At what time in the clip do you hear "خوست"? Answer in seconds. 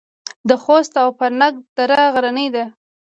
0.63-0.93